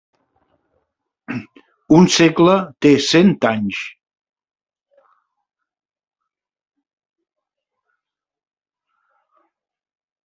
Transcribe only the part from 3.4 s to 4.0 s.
anys.